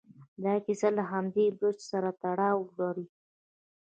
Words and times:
دا 0.43 0.53
کیسه 0.65 0.89
له 0.97 1.03
همدې 1.11 1.45
برج 1.59 1.77
سره 1.91 2.09
تړاو 2.21 2.59
لري. 2.79 3.07